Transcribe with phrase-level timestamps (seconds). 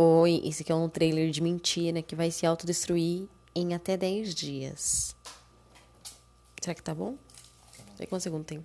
[0.00, 4.32] Oi, esse aqui é um trailer de mentira que vai se autodestruir em até 10
[4.32, 5.16] dias.
[6.62, 7.16] Será que tá bom?
[7.88, 8.64] Não sei quantos segundo tem.